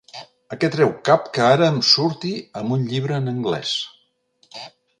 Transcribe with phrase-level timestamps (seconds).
[0.53, 3.77] A què treu cap que ara em surti amb un llibre en anglès?